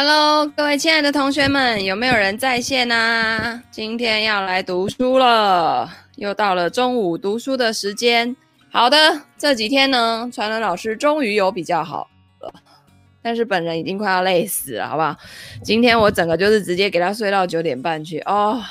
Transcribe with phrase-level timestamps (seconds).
[0.00, 3.60] Hello，各位亲爱的同学们，有没有人在线啊？
[3.68, 8.36] 今天要来读书了，又到了中午读书的时间。
[8.70, 8.96] 好的，
[9.36, 12.08] 这几天呢，传伦老师终于有比较好
[12.38, 12.54] 了，
[13.20, 15.16] 但是本人已经快要累死了，好不好？
[15.64, 18.62] 今天我整个就是直接给他睡到九点半去哦，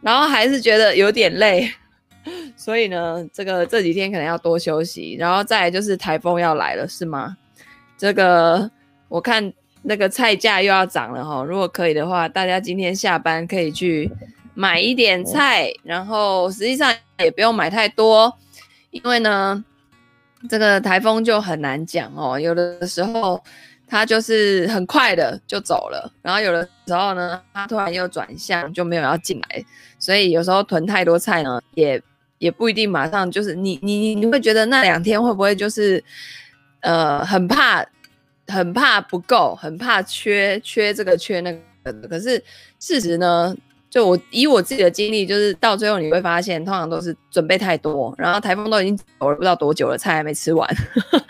[0.00, 1.70] 然后还是觉得有点累，
[2.56, 5.14] 所以呢，这个这几天可能要多休息。
[5.20, 7.36] 然后再来就是台风要来了，是吗？
[7.98, 8.70] 这个
[9.08, 9.52] 我看。
[9.88, 14.10] 那个菜价又要涨了哈，如果可以的话，大家今天下班可以去
[14.52, 18.36] 买一点菜，然后实际上也不用买太多，
[18.90, 19.64] 因为呢，
[20.48, 23.40] 这个台风就很难讲哦，有的时候
[23.86, 29.64] 它就是很快的就走了，然后有的时候呢，它突然又转向就没有要进来，
[30.00, 32.02] 所以有时候囤太多菜呢，也
[32.38, 36.02] 也不一定马上就是你你你会觉得那两天会不会就是
[36.80, 37.86] 呃很怕。
[38.48, 41.92] 很怕不够，很怕缺缺这个缺那个。
[42.08, 42.42] 可是
[42.78, 43.54] 事实呢，
[43.88, 50.68] 就我以我自己的经历，就是到最后你会发现，通常都是准备太多，然后台风都已经走了不知道多久了，菜还没吃完，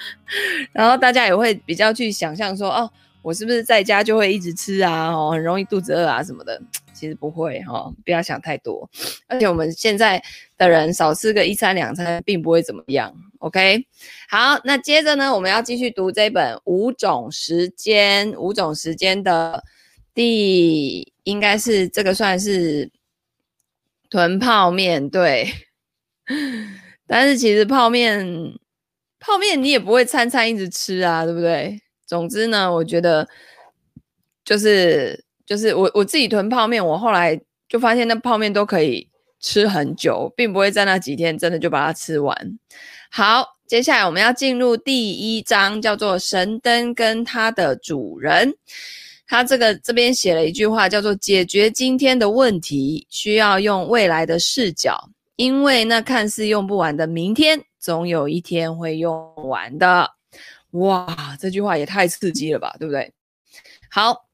[0.72, 2.90] 然后大家也会比较去想象说，哦，
[3.22, 5.12] 我是不是在家就会一直吃啊？
[5.12, 6.60] 哦，很容易肚子饿啊什么的。
[6.94, 8.88] 其实不会哈、哦，不要想太多。
[9.26, 10.22] 而且我们现在
[10.56, 13.14] 的人少吃个一餐两餐，并不会怎么样。
[13.46, 13.86] OK，
[14.28, 19.62] 好，那接着呢，我们要继续读这本《五种时间》，五种时间的
[20.12, 22.90] 第应该是这个算是
[24.10, 25.48] 囤泡面，对。
[27.06, 28.26] 但是其实泡面，
[29.20, 31.80] 泡面你也不会餐餐一直吃啊，对不对？
[32.04, 33.28] 总之呢，我觉得
[34.44, 35.24] 就是。
[35.46, 39.08] 就是我我自己囤泡面，我后来就发现那泡面都可以
[39.46, 42.36] 吃很久，并不会在那几天真的就把它吃完。
[43.12, 48.52] 好，接下来我们要进入第一章，叫做“神灯跟它的主人”。
[49.28, 54.98] 他这个这边写了一句话，叫做“解决今天的问题，需要用未来的视角，
[55.36, 60.10] 因为那看似用不完的明天，总有一天会用完的。”
[60.72, 63.12] 哇，这句话也太刺激了吧，对不对？
[63.88, 64.25] 好。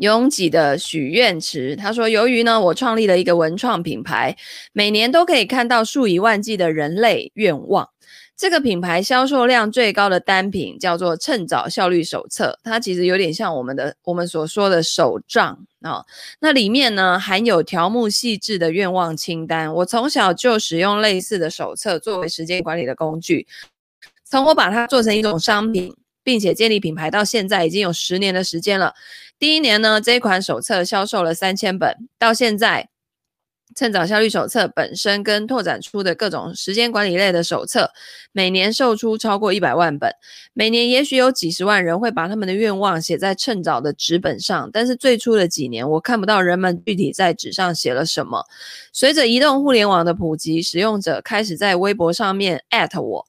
[0.00, 4.36] 拥挤的许愿池，他说：“由于呢，我创立了一个文创品牌，
[4.72, 7.88] 每年都可以看到数以万计的人类愿望。
[8.36, 16.04] 这个品牌销售量最高的单品叫做‘趁早效率手册’，它其实有点像我们的我们所说的手账啊。
[16.40, 19.72] 那里面呢，含有条目细致的愿望清单。
[19.72, 23.46] 我从小就使用类似的手册作为时间管理的工具。
[24.24, 28.94] 从我把它做成一种商品，并且建立品牌到现在，已经有十年的时间了。”
[29.38, 32.88] 第一年呢，这一款手册销售了三千本，到现在，
[33.74, 37.90] 趁早效率手册本身跟拓展出的各种时间管理类的手册，
[38.30, 40.12] 每年售出超过一百万本。
[40.52, 48.44] 每年也许有几十万人会把他们的愿望写在趁早的纸本上，但是最初的几年，我看不到人们具体在纸上写了什么。
[48.92, 53.26] 随着移动互联网的普及，使用者开始在微博上面艾特我。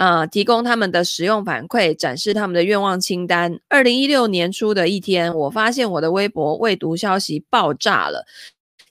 [0.00, 3.60] 啊、呃，提供他们的使用反馈，展示他们的愿望清单。
[3.68, 8.24] 二零一六年初的一天，我发现我的微博未读消息爆炸了。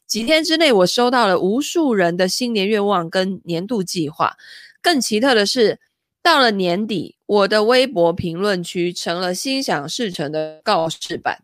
[0.05, 4.37] 几天之内，我收到了无数人的新年愿望跟年度计划。
[4.83, 5.79] 更奇特的是，
[6.21, 11.39] 到了年底，我的微博评论区成了心想事成的告示板。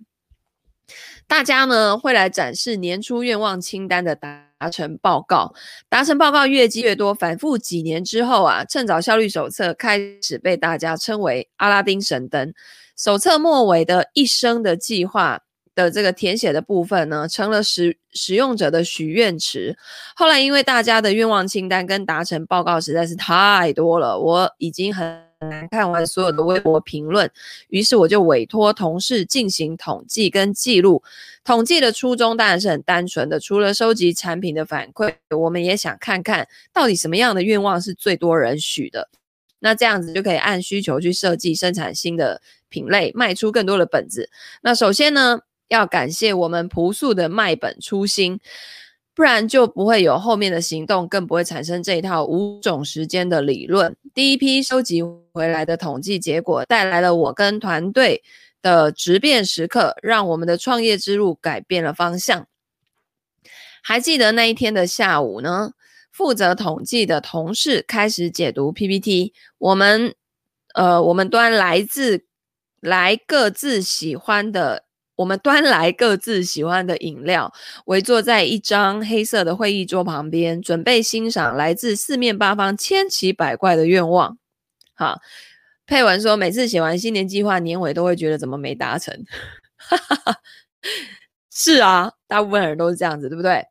[1.26, 5.54] 大家呢会来展示年初愿望清单的答达成报告，
[5.90, 12.52] 达成报告越积越多，反复几年之后啊，趁早效率手册开始被大家称为阿拉丁神灯。
[12.98, 15.40] 手册末尾的一生的计划
[15.76, 19.78] 的这个填写的部分呢，成了使使用者的许愿池。
[20.16, 25.24] 后来因为大家的愿望清单跟达成报告实在是太多了，我已经很。
[25.72, 27.30] 看完所有的微博评论，
[27.70, 31.04] 于是我就委托同事进行统计跟记录。
[31.44, 39.10] 统计的初衷当然是很单纯的，除了收集产品的反馈，我们也想看看到底什么样的愿望是最多人许的。
[39.60, 44.30] 那这样子就可以按需求去设计生产新的品类，卖出更多的本子。
[44.62, 45.40] 那首先呢，
[45.70, 48.40] 要感谢我们朴素的卖本初心。
[49.16, 53.96] 不然就不会有后面的行动，更不会产生这一套五种时间的理论。
[54.14, 55.02] 第一批收集
[55.32, 58.22] 回来的统计结果，带来了我跟团队
[58.62, 62.46] 的质变时刻，让我们的创业之路改变了方向。
[63.82, 65.72] 还记得那一天的下午呢？
[66.12, 70.14] 负责统计的同事开始解读 PPT，我们
[70.74, 72.26] 呃，我们端来自
[72.82, 74.84] 来各自喜欢的。
[75.16, 77.54] 我们端来各自喜欢的饮料，
[77.86, 84.38] 围坐在一张黑色的会议桌旁边，准备欣赏来自四面八方千奇百怪的愿望。
[84.94, 85.20] 好，
[85.86, 89.26] 佩文说，每次写完新年计划，年尾都会觉得怎么没达成。
[91.52, 93.66] 是啊，大部分人都是这样子，对不对？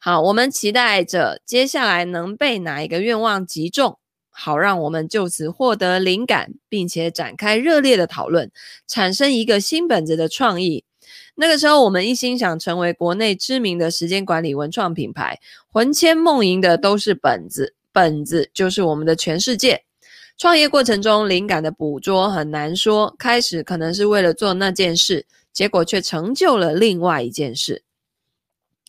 [0.00, 3.98] 好，我们期待着接下来能被哪一个愿望击中，
[4.38, 8.50] 好让我们就此获得灵感，并且展开热烈的讨论，
[8.86, 10.84] 产生一个新本子的创意。
[11.34, 15.38] 那个时候，我们一心想成为国内知名的时间管理文创品牌，
[15.72, 19.82] 魂牵梦萦的都是本子，本子就是我们的全世界。
[20.36, 25.26] 创业过程中，灵感的捕捉很难说，开始可能是为了做那件事。
[25.50, 27.82] 结果却成就了另外一件事。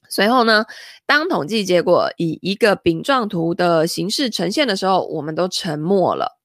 [0.09, 0.65] 随后呢，
[1.05, 6.39] 当统计结果以一个饼状图的形式呈现的时候，我们都沉默了。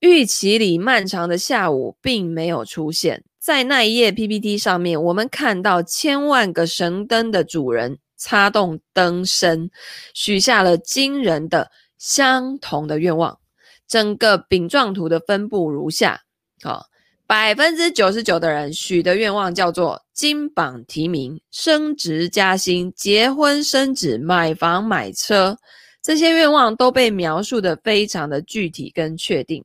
[0.00, 5.02] 预期里漫长的下午并没有出现在那一页 PPT 上面。
[5.02, 9.70] 我们看到千万个神灯的主人擦动灯身，
[10.14, 13.38] 许下了惊人的相同的愿望。
[13.86, 16.22] 整个饼状图的分布如下：
[16.62, 16.86] 好。
[17.28, 25.58] 百分之九十九的人许的愿望叫做金榜题名、升职加薪、结婚生子、买房买车，
[26.02, 29.62] 这些愿望都被描述得非常的具体跟确定。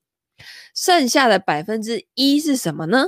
[0.76, 3.06] 剩下的百分之一是什么呢？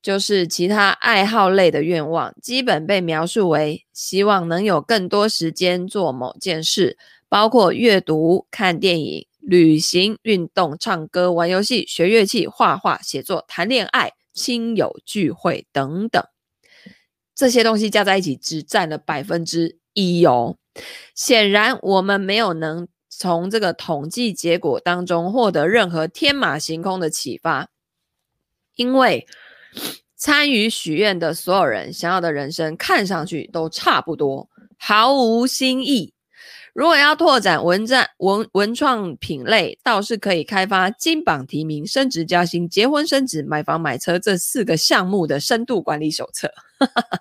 [0.00, 6.96] 就是其他爱好类的愿望，基本被描述为希望能有更多时间做某件事，
[7.28, 9.26] 包括阅读、看电影。
[9.46, 16.20] 旅行、运动、唱歌、玩游戏、学乐器、画画、写作、谈恋爱、亲友聚会等等，
[17.32, 20.56] 这些东西加在一起只占了百分之一哦。
[21.14, 27.68] 显然，我们没有能从这个统计结果当中获得任何天马行空的启发，
[28.74, 29.28] 因为
[30.16, 36.12] 参与许愿的所有人想要的人生看上去都差不多，毫无新意。
[36.76, 46.52] 如果要拓展文战文文创品类，倒是可以开发金榜题名、升职加薪、结婚生子、买房买车这四个项目的深度管理手册。
[46.78, 47.20] 哈 哈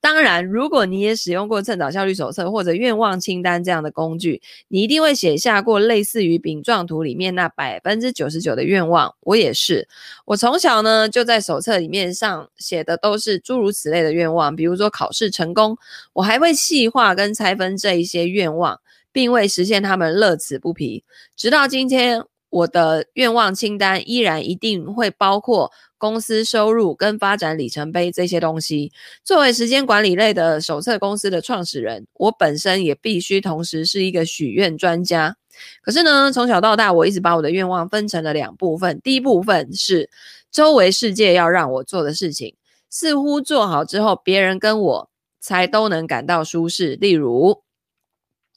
[0.00, 9.14] 当然，如果你也使用过趁早效率手册或者愿望清单这样的工具，你一定会写下过类似于饼状图里面那百分之九十九的愿望。
[9.20, 9.88] 我也是，
[10.26, 15.78] 我从小呢就在手册里面上写的都是诸如此类的愿望，比如说考试成功，
[16.12, 18.78] 我还会细化跟拆分这一些愿望，
[19.10, 21.02] 并为实现他们乐此不疲。
[21.34, 22.22] 直到今天，
[22.54, 25.72] 我的愿望清单依然一定会包括。
[25.96, 28.92] 公司收入跟发展里程碑这些东西，
[29.24, 35.34] 作为时间管理类的手册公司的创始人，我本身也必须同时是一个许愿专家。
[35.80, 39.00] 可是呢，从小到大，我一直把我的愿望分成了两部分。
[39.02, 40.10] 第一部分是
[40.50, 42.54] 周围世界要让我做的事情，
[42.90, 45.10] 似乎做好之后，别人跟我
[45.40, 46.98] 才都能感到舒适。
[47.00, 47.62] 例如，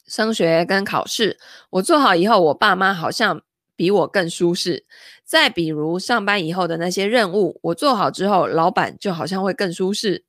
[0.06, 1.40] 升学跟考试，
[1.70, 3.42] 我做好以后，我爸妈好像
[3.78, 4.86] 比我更舒适。
[5.24, 10.24] 再比如上班以后的那些任务，我做好之后，老板就好像会更舒适。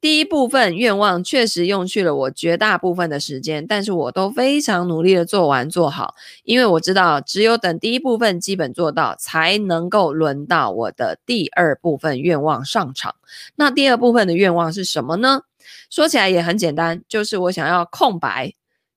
[0.00, 6.14] 第一部分愿望确实用去了我绝大部分的时间，但是我都非常努力的做完做好，
[6.44, 13.16] 因为我知道只有等第一部分基本做到，才能够轮到我的第二部分愿望上场。
[13.56, 15.42] 那第二部分的愿望是什么呢？
[15.90, 18.52] 说起来也很简单，就是我想要空白、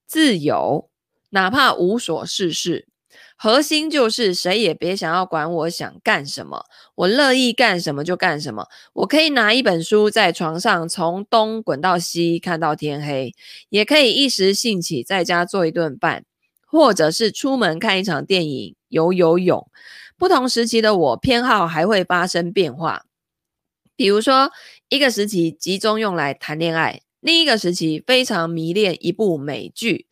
[0.06, 0.88] 自由，
[1.32, 2.88] 哪怕无所事事。
[3.40, 8.66] 核心就是谁也别想要管我想干什么，我乐意干什么就干什么。
[8.94, 13.36] 我可以拿一本书在床上从东滚到西看到天黑，
[13.70, 16.26] 也可以一时兴起在家做一顿饭，
[16.66, 19.68] 或者是出门看一场电影、游游泳。
[20.18, 23.06] 不同时期的我偏好还会发生变化，
[23.96, 24.52] 比如说
[24.90, 30.08] 一个时期集中用来谈恋爱，另一个时期非常迷恋一部美剧。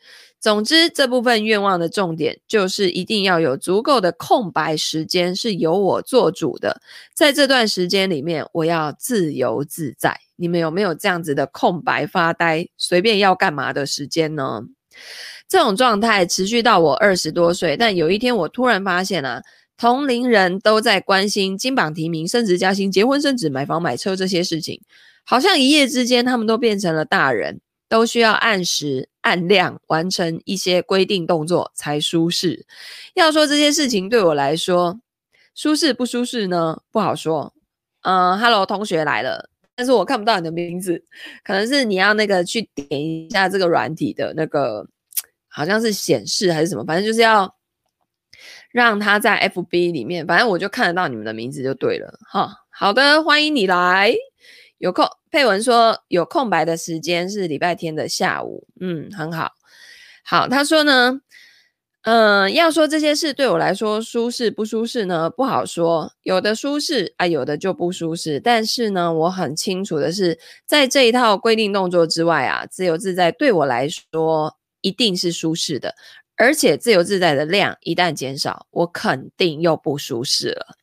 [0.46, 6.80] 总之，这部分愿望的重点就是一定要有足够的空白时间是由我做主的。
[7.16, 10.16] 在这段时间里面，我要自由自在。
[10.36, 14.62] 你们有没有这样子的空白发呆、随便要干嘛的时间呢？
[15.50, 19.42] 这种状态持续到我二十多岁，但有一天我突然发现啊，
[19.76, 24.80] 同龄人都在关心金榜题名、升职加薪、结婚生子、买房买车这些事情，
[25.24, 27.62] 好像一夜之间他们都变成了大人。
[27.88, 32.66] 都需要按时按量完成一些规定动作才舒适。
[33.14, 35.00] 要说这些事情对我来说
[35.54, 36.82] 舒适不舒适呢？
[36.92, 37.54] 不好说。
[38.02, 41.04] 嗯、呃，Hello，同学来了，但是我看不到你的名字，
[41.44, 44.88] 可能是你要那个去点一下这个软体的那个，
[45.48, 47.56] 好像是显示还是什么，反正就是要
[48.72, 52.20] 让他在 FB 里面，反正我就看得到你们的名字就对了。
[52.30, 54.14] 哈，好的，欢迎你来。
[54.78, 59.52] 有空，佩文说有空白的时间是礼拜天的下午，嗯，很好。
[60.24, 61.22] 好，他说呢，
[62.04, 65.30] 嗯，要说这些事对我来说舒适不舒适呢？
[65.30, 68.40] 不好说，有的舒适啊，有的就不舒适。
[68.40, 75.96] 但是呢，我很清楚的是，在这一套规定动作之外啊，自由自在对我来说一定是舒适的。
[76.38, 80.76] 而且自由自在的量一旦减少，我肯定又不舒适了。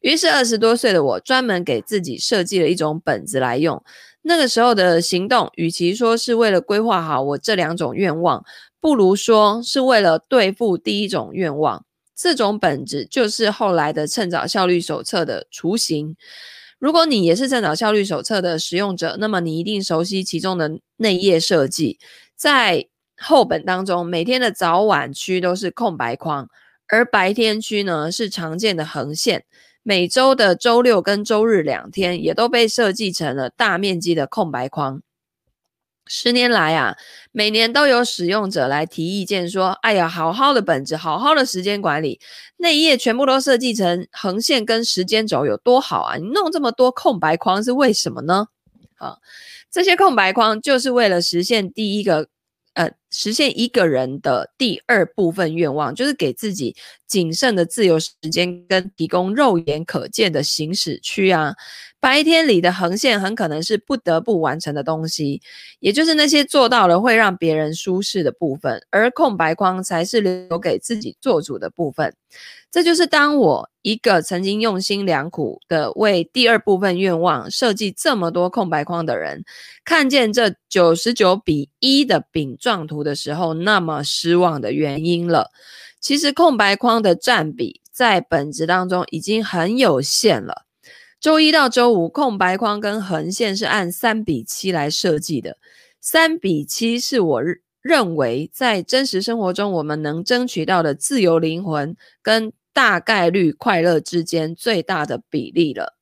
[0.00, 3.82] 于是二十多岁的我专门给自己设计了一种本子来用。
[4.22, 8.44] 那个时候的行动，与其说是为了规划好我这两种愿望。
[8.80, 11.84] 不如说是为了对付第一种愿望，
[12.16, 16.16] 这种本子就是后来的趁早效率手册的雏形。
[16.78, 21.98] 如果你也是趁早效率手册的使用者，那么你一定熟悉其中的内页设计。
[22.34, 22.86] 在
[23.18, 26.48] 后本当中，每天的早晚区都是空白框，
[26.90, 29.44] 而白天区呢是常见的横线。
[29.82, 35.00] 每周的周六跟周日两天也都被设计成了大面积的空白框。
[36.06, 36.96] 十年来啊，
[37.32, 42.20] 每年都有使用者来提意见说：“哎呀，好好的本子，好好的时间管理，
[42.56, 46.16] 那一页全部都设计成横线跟时间轴有多好啊！
[46.16, 48.48] 你弄这么多空白框是为什么呢？”
[48.98, 49.16] 啊，
[49.70, 52.28] 这些空白框就是为了实现第一个。
[52.74, 61.54] 呃，实现一个人的第二部分愿望，就是给自己仅剩的自由时间跟提供肉眼可见的行驶区啊。
[62.00, 65.42] 白天里的横线很可能是不得不完成的东西，
[65.80, 72.14] 也就是那些做到了会让别人舒适的部分，而空白框才是留给自己做主的部分。
[72.70, 79.44] 这就是当我一个曾经用心良苦的为第二部分愿望设计这么多空白框的人，
[79.84, 85.50] 看见这九十九比一的饼状图的时候，那么失望的原因了。
[86.00, 90.64] 其实空白框的占比在本质当中已经很有限了。
[91.20, 95.58] 周一到周五，空白框跟横线是按三比七来设计的，
[96.00, 97.42] 三比七是我
[97.82, 105.98] 认为在真实生活中我们能争取到的自由灵魂跟大概率快乐之间最大的比例了。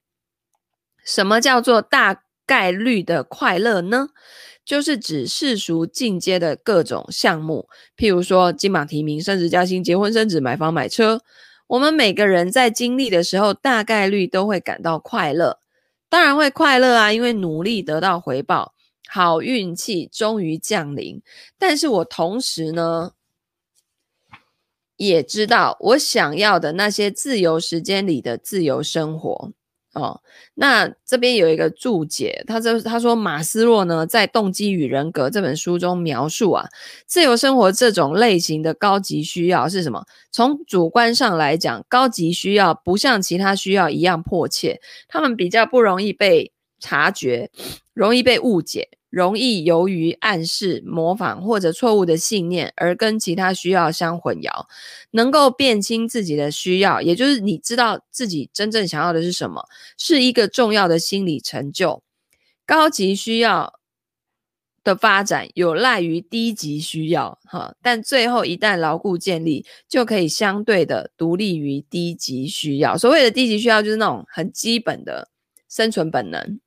[1.04, 4.10] 什么叫做大概率的快乐呢？
[4.64, 11.22] 就是指世俗进阶的各种项目，譬如说金马提名、升职加薪、结婚生子、买房买车。
[11.68, 15.60] 我们每个人在经历的时候，大概率都会感到快乐。
[16.08, 18.74] 当然会快乐啊，因为努力得到回报，
[19.08, 21.22] 好运气终于降临。
[21.58, 23.12] 但是我同时呢，
[24.96, 29.52] 也知道我想要的那些自由时间里的自由生活
[29.94, 30.20] 哦。
[30.54, 36.68] 那这边有一个注解，他这他说马斯洛呢在《动机与人格》这本书中描述啊，
[37.06, 40.04] 自由生活这种类型的高级需要是什么？
[40.30, 47.50] 从主观上来讲，高级需要不像其他需要一样迫切，他们比较不容易被察觉，
[47.94, 48.88] 容易被误解。
[49.10, 54.66] 容易由于暗示、模仿或者错误的信念而跟其他需要相混淆，
[55.12, 62.02] 能够辨清自己的需要，也就是你知道自己真正想要的是什么，是一个重要的心理成就。
[62.66, 63.80] 高级需要
[64.84, 72.98] 的发展有赖于低级需要，哈，但最后一旦牢固建立，就可以相对的独立于低级需要。
[72.98, 75.30] 所谓的低级需要，就是那种很基本的
[75.66, 76.60] 生存本能。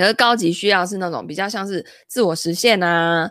[0.00, 3.30] 而高级需要是那种比较像是自我实现啊，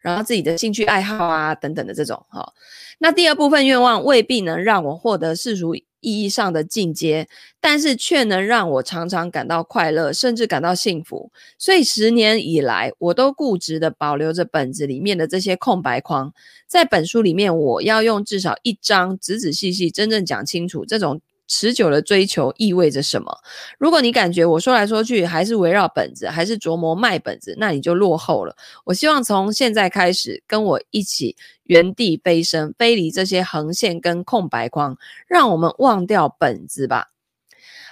[0.00, 2.52] 然后自己的兴趣爱好啊等等的这种哈。
[2.98, 7.28] 那第二部分愿望未必能让我获得世俗意义上的进阶，
[7.60, 11.30] 但是却能让我常常感到快乐，甚至感到幸福。
[11.58, 16.32] 所以十年以来，我都固执地保留着本子里面的这些空白框。
[16.66, 21.20] 在本书里面，我要用至少一张仔仔细细、真正讲清楚这种。
[21.46, 23.38] 持久的追求意味着什么？
[23.78, 28.56] 如果你感觉我说来说去还是围绕本子，还是琢磨卖本子，那你就落后了。
[28.84, 37.08] 我希望从现在开始跟我一起原地飞升，飞离这些横线跟空白框，让我们忘掉本子吧。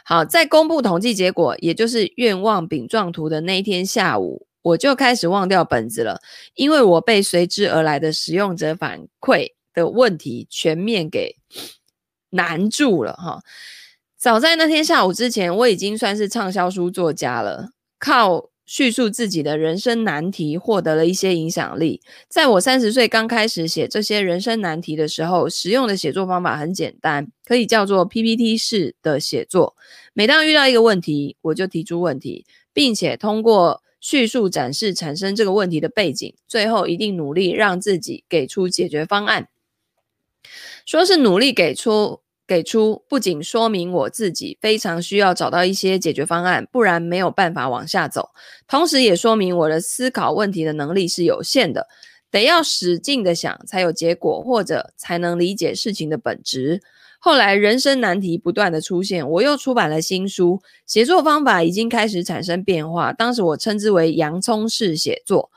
[0.04, 6.20] 好，在公布统计结果，也就是愿望饼状图的那一天下午，我就开始忘掉本子了，
[6.54, 11.36] 因为我被随之而来的使用者反馈的问题全面给。
[12.34, 13.42] 难住了哈！
[14.16, 22.00] 早在那天下午之前，我已经算是畅销书作家了，靠叙述自己的人生难题获得了一些影响力。
[22.28, 29.76] 在我三十岁刚开始写这些人生难题的时候，使用的写作方法很简单，可以叫做 PPT 式的写作。
[30.14, 39.48] 每当遇到一个问题，我就提出问题，并且通过叙述展示产生这个问题的背景，最后一定努力让自己给出解决方案。
[40.86, 42.23] 说是努力给出。
[42.46, 48.30] 给出不仅说明我自己非常需要找到一些解决方案，不然没有办法往下走。
[48.68, 51.86] 同时也说明我的思考问题的能力是有限的。
[52.30, 56.82] 得要使劲的想才有结果，或者才能理解事情的本质。
[57.20, 63.12] 后来人生难题不断的出现，我又出版了新书，写作方法已经开始产生变化。
[63.12, 65.50] 当时我称之为洋葱式写作，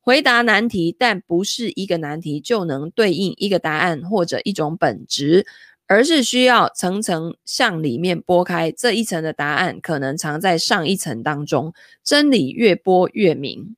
[0.00, 5.46] 回答难题，但不是一个难题就能对应一个答案或者一种本质。
[5.92, 13.76] 而是需要层层向里面剥开，这一层的答案可能藏在上一层当中，真理越剥越明。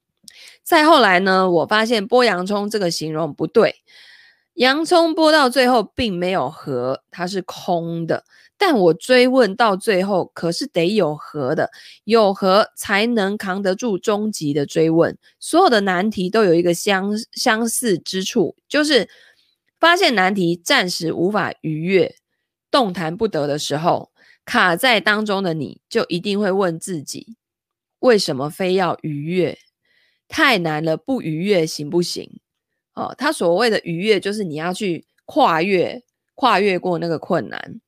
[0.62, 3.74] 再后来呢，我发现剥洋葱这个形容不对，
[4.52, 8.22] 洋葱剥到最后并没有核，它是空的。
[8.56, 11.68] 但我追问到最后，可是得有核的，
[12.04, 15.18] 有核才能扛得住终极的追问。
[15.40, 19.08] 所有的难题都有一个相相似之处，就是。
[19.84, 22.16] 发现难题暂时无法逾越、
[22.70, 24.10] 动弹不得的时候，
[24.42, 27.36] 卡在当中的你就一定会问自己：
[27.98, 29.58] 为什么非要逾越？
[30.26, 32.40] 太难了，不逾越行不行？
[32.94, 36.02] 哦，他所谓的逾越，就是你要去跨越、
[36.34, 37.82] 跨越过那个困难，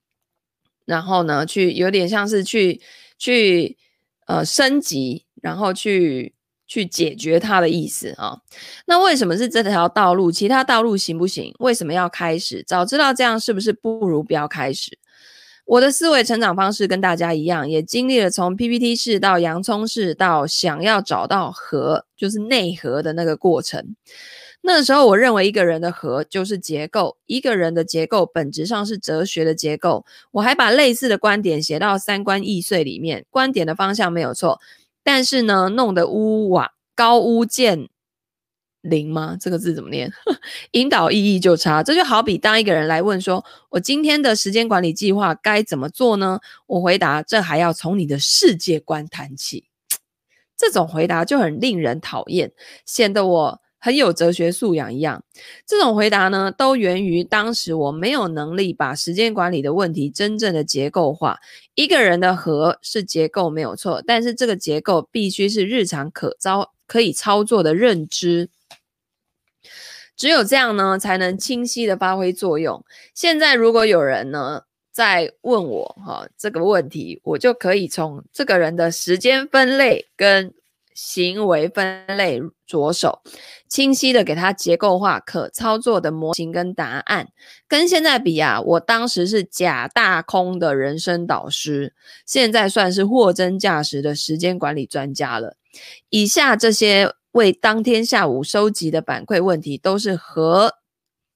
[0.85, 2.83] 然后呢，去有点像是去
[3.17, 3.79] 去
[4.27, 6.36] 呃升级，然后去。
[6.67, 8.39] 去解决它的意思啊？
[8.87, 10.33] 那为什么是这条道路？
[10.33, 11.55] 其他道路行不行？
[11.59, 12.65] 为什么要开始？
[12.67, 14.99] 早知道这样，是不是不如不要开始？
[15.65, 23.97] 我的思维成长方式跟大家一样，也经历了从 PPT 式到洋葱式，到想要找到核，就是内核的那个过程。
[24.63, 30.05] 那时候，我认为一个人的核就是结构，一个人的结构本质上是哲学的结构。
[30.33, 34.61] 我还把类似的观点写到《三观易碎》里面，观点的方向没有错。
[35.07, 37.89] 但是呢，弄得屋瓦高屋建
[38.83, 39.37] 瓴吗？
[39.41, 40.13] 这个字怎么念？
[40.73, 41.81] 引导意义就差。
[41.81, 49.69] 这就好比当一个人来问说：“我今天的时间管理计划该怎么做呢？”我回答：“这还要从你的世界观谈起。
[50.59, 52.53] ”这种回答就很令人讨厌，
[52.85, 53.61] 显得我。
[53.87, 55.23] 很有哲学素养一样，
[55.65, 61.39] 这种回答呢，都源于当时我没有能力把时间管理的问题真正的结构化。
[61.77, 68.51] 一个人的核是结构没有错，但是这个结构必须是日常可操可以操作的认知，
[70.17, 72.85] 只有这样呢，才能清晰的发挥作用。
[73.15, 80.53] 现在如果有人呢在问我哈这个问题，我就可以从这个人的时间分类跟
[80.97, 83.21] 行为分类着手，
[83.69, 87.29] 清晰的给他结构化、可操作的模型跟答案。
[87.69, 95.57] 跟现在比啊，我当时是假大空的人生导师，现在算是货真价实的时间管理专家了。
[96.09, 100.73] 以下这些为当天下午收集的反馈问题，都是核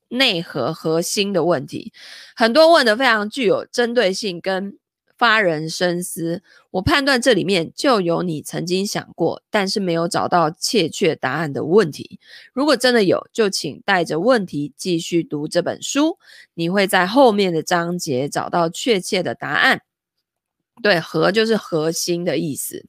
[0.08, 1.92] 内核核心的问题，
[2.34, 4.79] 很多问的非常具有针对性跟。
[5.20, 12.18] 发人深思，我判断这里面就有你曾经想过，但是没有找到确切答案的问题。
[12.54, 16.16] 如果真的有，就请带着问题继续读这本书，
[16.54, 19.82] 你会在后面的章节找到确切的答案。
[20.82, 22.86] 对，核就是核心的意思。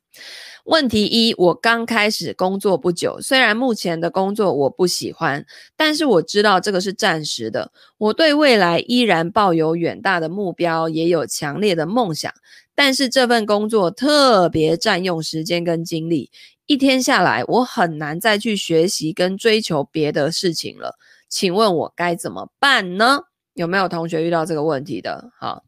[0.66, 5.44] 问题一：我刚开始工作不久，虽然目前的工作我不喜欢，
[5.76, 7.72] 但是我知道这个是暂时的。
[7.98, 12.32] 我对未来依然抱有远大的目标，也有强烈的梦想。
[12.76, 16.30] 但是这份工作特别占用时间跟精力，
[16.68, 20.96] 一天下来我很难再去学习跟追求别的事情了。
[21.28, 23.22] 请问我该怎么办呢？
[23.56, 25.32] 有没有同学遇到这个问题的？
[25.40, 25.64] 好，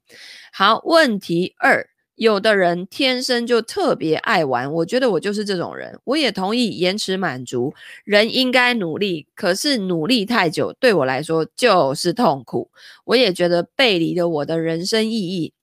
[0.53, 1.85] 好，问题二。
[2.15, 5.99] 有的人天生就特别爱玩，我觉得我就是这种人。
[6.03, 7.73] 我也同意延迟满足，
[8.05, 12.69] 人应该努力，可是努力太久对我来说就是痛苦。
[13.05, 15.53] 我也觉得背离了我的人生意义。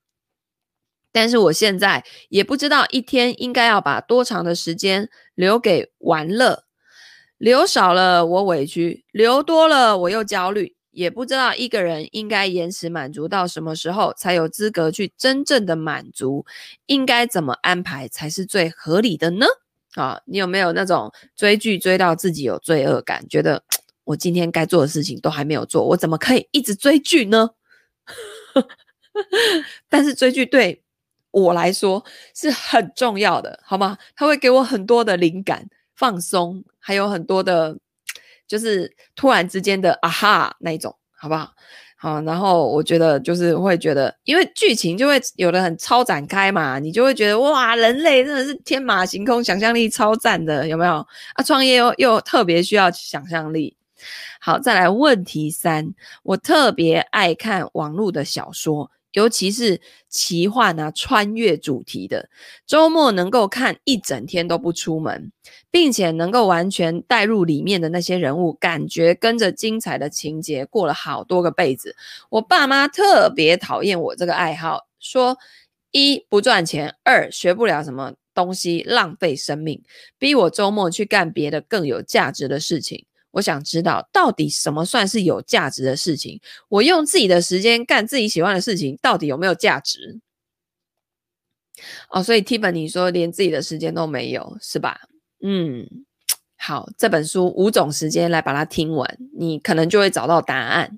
[1.13, 6.65] 但是我现在也不知道一天应该要把多长的时间留给玩乐，
[7.39, 10.77] 留少了我委屈，留多了我又焦虑。
[11.01, 16.45] 也不知道一个人应该延迟满足到什么时候才有资格去真正的满足，
[16.85, 19.47] 应该怎么安排才是最合理的呢？
[19.95, 23.63] 啊，你有没有那种追剧追到自己有罪恶感，觉得
[24.05, 27.49] 我今天该做的事情都还没有做，我怎么可以一直追剧呢？
[29.89, 30.83] 但是追剧对
[31.31, 33.97] 我来说是很重要的，好吗？
[34.15, 37.79] 它会给我很多的灵感、放松，还有很多的。
[38.51, 41.53] 就是突然之间的啊哈那一种，好不好？
[41.97, 50.95] 好，然后我觉得就是会觉得，因为剧情就会有的很超展开嘛，你就会觉得哇，人类真的是天马行空，想象力超赞的，有没有？
[51.35, 53.77] 啊，创业又又特别需要想象力。
[54.41, 62.29] 好，再来问题三，我特别爱看网络的小说，尤其是奇幻啊、穿越主题的，
[62.67, 65.33] 周末能够看一整天都不出门，
[65.71, 71.97] 并且能够完全带入里面的那些人物，感觉跟着精彩的情节过了好多个辈子。
[72.31, 75.37] 我爸妈特别讨厌我这个爱好，说
[75.91, 79.83] 一不赚钱，二学不了什么东西，浪费生命，
[80.19, 83.05] 逼我周末去干别的更有价值的事情。
[83.33, 86.41] 我想知道，到底什么算是有价值的事情？
[86.69, 90.21] 我用自己的时间干自己喜欢的事情，到底有没有价值？
[92.11, 95.01] 哦，所以 Tiffany 说连自己的时间都没有，是吧？
[95.43, 96.05] 嗯。
[96.63, 100.91] 好，这本书五种时间来把它听完，你可能就会找到答案。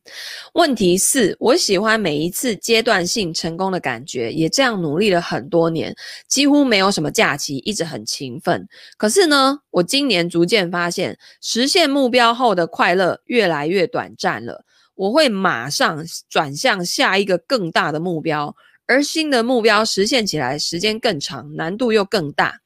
[0.55, 5.95] 问题四，我喜欢每一次阶段性成功的感觉，也这样努力了很多年，
[6.27, 8.67] 几乎没有什么假期，一直很勤奋。
[8.97, 14.65] 可是呢，我今年逐渐发现，实现目标后的快乐越来越短暂了。
[14.97, 18.57] 我会马上转向下一个更大的目标，
[18.89, 22.59] 而新的目标实现起来时间更长，难度又更大。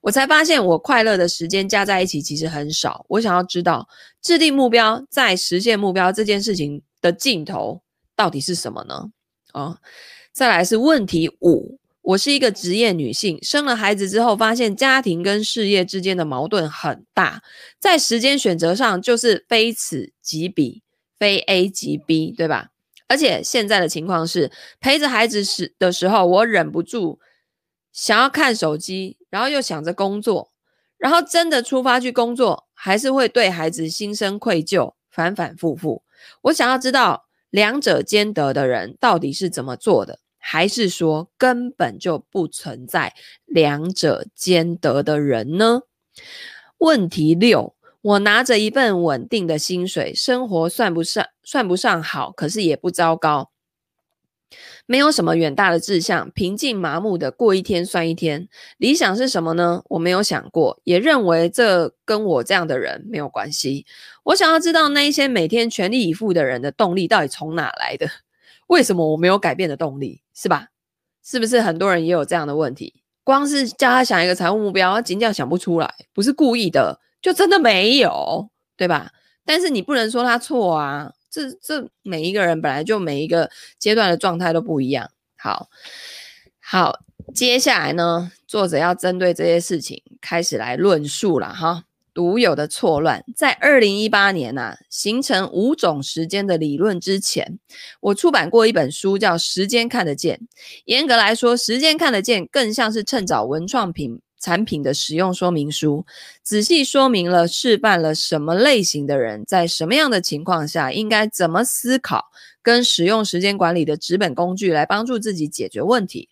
[0.00, 3.04] 我才发现，我快乐的时间加在一起其实很少。
[3.08, 3.88] 我想要知道，
[4.22, 7.82] 制定目标，在实现目标这件事情的尽头
[8.14, 9.10] 到底是什么呢？
[9.52, 9.78] 哦，
[10.32, 11.78] 再来是问题五。
[12.02, 17.42] 我是一个职业女性，生了孩子之后，发现家庭跟事业之间的矛盾很大，
[17.78, 20.82] 在时间选择上就是非此即彼，
[21.18, 22.70] 非 A 即 B，对吧？
[23.08, 24.50] 而且现在的情况是，
[24.80, 27.18] 陪着孩子时的时候，我忍不住。
[27.92, 30.52] 想要看手机，然后又想着工作，
[30.96, 36.02] 然后真的出发去工作，还是会对孩子心生愧疚，反反复复。
[36.42, 43.14] 我想要知道两者兼得的人到底是怎么做的，还是说根本就不存在
[43.46, 45.82] 两者兼得的人呢？
[46.78, 53.50] 问题六，我拿着一份稳定的薪水，生活算不上算不上好，可是也不糟糕。
[54.90, 58.48] 没有什么远大的志向，平静麻木的过一天算一天。
[58.78, 59.82] 理想是什么呢？
[59.90, 63.84] 我没有想过，也认为这跟我这样的人没有关系。
[64.24, 68.08] 我想要知道那一些每天全力以赴的人的动力到底从哪来的？
[68.68, 70.22] 为什么我没有改变的动力？
[70.34, 70.68] 是吧？
[71.22, 73.02] 是不是很多人也有这样的问题？
[73.22, 79.12] 光是叫他想一个财务目标，他尽量想不出来，不是故意的，就真的没有，对吧？
[79.44, 81.12] 但是你不能说他错啊。
[81.38, 83.48] 这这每一个人本来就每一个
[83.78, 85.08] 阶段的状态都不一样。
[85.36, 85.68] 好，
[86.60, 86.98] 好，
[87.32, 91.84] 接下来呢，作者要针对这些事情开始来论述了哈。
[92.12, 97.60] 独有的错乱，在二零一八年呐、形成五种时间的理论之前，
[98.00, 100.36] 我出版过一本书叫《时间看得见》。
[100.86, 104.20] 严格来说，《时间看得见》更像是趁早文创品。
[104.40, 106.06] 产品的使用说明书，
[106.42, 112.26] 仔细说明了示范了什么类型的人在什么样的情况下应该怎么思考
[112.62, 116.28] 跟使用时间管理的纸本工具来帮助自己解决问题。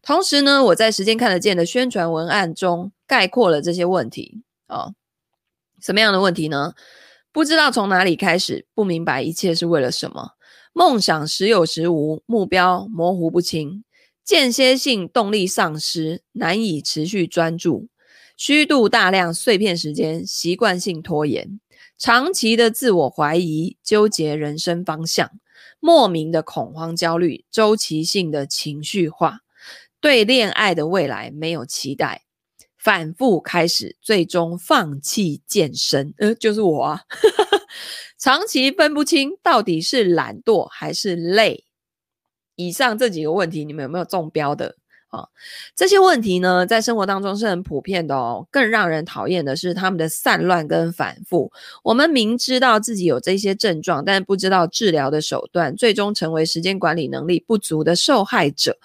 [0.00, 4.42] 同时呢，我在时间看得见的宣传文案中概括了这些问题。
[4.68, 4.94] 哦，
[5.80, 6.74] 什么样的问题呢？
[7.32, 10.30] 不知道从哪里开始，不明白一切是为了什么，
[10.72, 13.84] 梦想时有时无，目标模糊不清。
[14.26, 17.86] 间歇性动力丧失，难以持续专注，
[18.36, 21.60] 虚度大量碎片时间，习惯性拖延，
[21.96, 25.30] 长期的自我怀疑，纠结人生方向，
[25.78, 29.42] 莫名的恐慌焦虑，周期性的情绪化，
[30.00, 32.22] 对恋爱的未来没有期待，
[32.76, 36.12] 反复开始，最终放弃健身。
[36.18, 37.02] 呃，就是我啊，
[38.18, 41.65] 长期分不清到底是懒惰还是累。
[42.56, 44.74] 以上这几个问题，你们有没有中标的
[45.08, 45.24] 啊？
[45.76, 48.46] 这些问题呢，在生活当中是很普遍的哦。
[48.50, 51.52] 更让人讨厌的是他们的散乱跟反复。
[51.84, 58.76] 我们明知道自己有这些症状，但不知道治疗的手段，最终成为时间管理能力不足的受害者。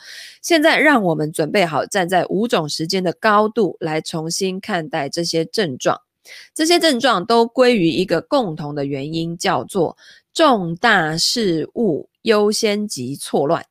[0.41, 5.99] 现在，让我们准备好站在五种时间的高度来重新看待这些症状。
[6.53, 9.97] 这些症状都归于一个共同的原因，叫做
[10.33, 12.10] 重大事物。
[12.23, 13.65] 优先级错乱，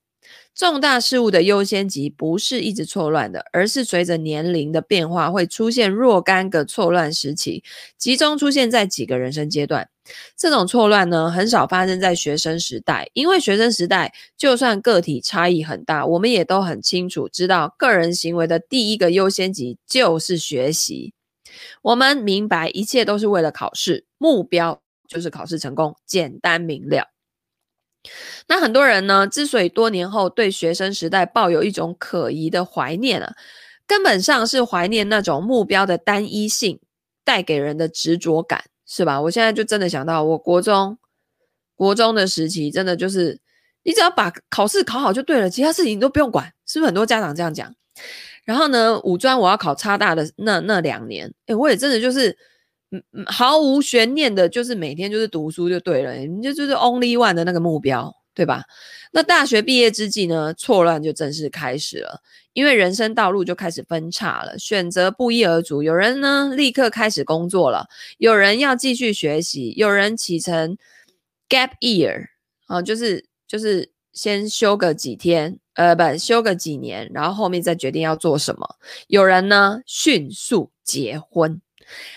[0.55, 7.63] 重大事物的优先级不是一直错乱的，而是随着年龄的变化会出现若干个错乱时期，
[7.97, 9.89] 集中出现在几个人生阶段。
[10.37, 21.15] 这种错乱呢，很少发生在学生时代，因为学生时代就算个体差异很大，我们也都很清楚知道，个人行为的第一个优先级就是学习。
[21.83, 27.07] 我们明白一切都是为了考试，目标就是考试成功，简单明了。
[28.47, 33.35] 那很多人呢，之所以多年后对学生时代抱有一种可疑的怀念啊，
[33.87, 36.81] 根本上是怀念那种目标的单一性
[37.25, 39.21] 带给人的执着感，是吧？
[39.21, 40.99] 我现在就真的想到，我国中
[41.75, 43.39] 国中的时期，真的就是
[43.83, 47.75] 你只要把考试考好就对了，其他事情你都不用管，是不是很多家长这样讲？
[48.45, 52.37] 然后呢，五专我要考差大的那那两年，诶，我也真的就是，
[52.91, 58.65] 嗯，毫无悬念的，就是每天就是读书就对了，你就就是 only one 的那个目标，对吧？
[59.13, 62.21] 那大学毕业之际呢，错乱就正式开始了，
[62.53, 65.83] 因为人生道路就开始分叉了，选择不一而足。
[65.83, 67.87] 有人呢立刻开始工作了，
[68.19, 70.77] 有人要继续学习，有人启程
[71.49, 72.27] gap year
[72.67, 75.59] 啊，就是就是先休个几天。
[75.75, 78.77] 呃，不，休个几年，然后后面再决定要做什么。
[79.07, 81.59] 有人呢，迅速结婚，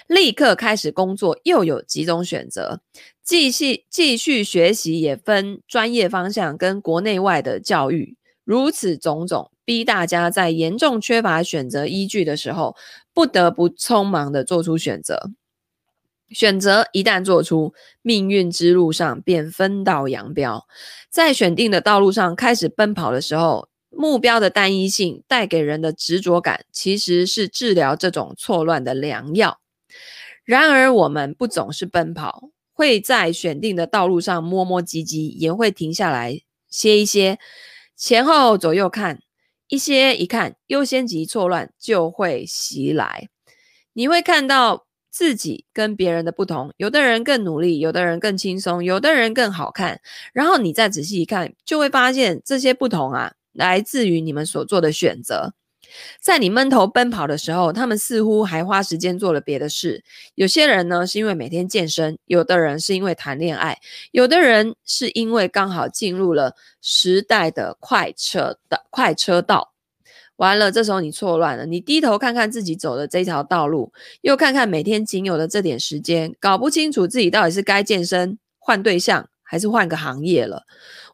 [0.07, 2.81] 立刻开始工作，又有几种选择。
[3.23, 8.17] 继续继续学习，也分专业方向跟国内外的教育。
[8.43, 12.75] 如此种种，逼大家在严重缺乏选择依据的时候，
[13.13, 15.31] 不得不匆忙地做出选择。
[16.29, 20.65] 选择一旦做出，命运之路上便分道扬镳。
[21.09, 29.59] 在选定的道路上开始奔跑的时候，目标的单一性带给人的执着感，其实是治疗这种错乱的良药。
[30.43, 37.39] 然而，我们不总是奔跑，会在选定的道路上磨磨唧唧，也会停下来歇一歇，
[37.95, 39.19] 前后左右看，
[39.67, 43.29] 一些一看，优先级错乱就会袭来。
[43.93, 44.85] 你会看到。
[45.15, 50.01] 自己跟别人的不同，有的人更努力，有的人更轻松，有的人更好看。
[50.33, 55.53] 然后你再仔细一看，就会发现这些不同啊，来自于你们所做的选择。
[56.19, 60.03] 在你闷头奔跑的时候，他们似乎还花时间做了别的事。
[60.35, 63.75] 有些人呢，是因为每天健身；有的人是因为谈恋爱；
[64.11, 69.73] 有的人是因为刚好进入了时代的快车的快车道。
[70.37, 71.65] 完了，这时候你错乱了。
[71.65, 80.63] 你低头看看自己走的这条道路，又看看每天仅有的这点时间，搞不清楚自己到底是该健身、换对象，还是换个行业了。